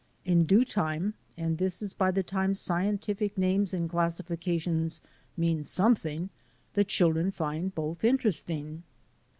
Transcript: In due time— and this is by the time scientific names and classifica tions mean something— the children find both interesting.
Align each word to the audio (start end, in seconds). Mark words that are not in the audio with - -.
In 0.25 0.45
due 0.47 0.65
time— 0.65 1.13
and 1.37 1.59
this 1.59 1.79
is 1.79 1.93
by 1.93 2.09
the 2.09 2.23
time 2.23 2.55
scientific 2.55 3.37
names 3.37 3.71
and 3.71 3.87
classifica 3.87 4.59
tions 4.59 4.99
mean 5.37 5.61
something— 5.61 6.31
the 6.73 6.83
children 6.83 7.29
find 7.29 7.75
both 7.75 8.03
interesting. 8.03 8.81